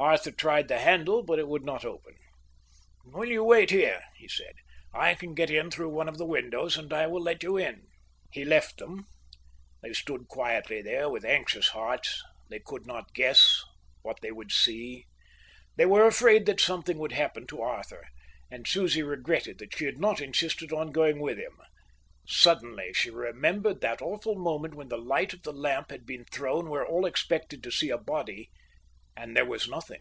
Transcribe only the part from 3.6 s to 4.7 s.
here?" he said.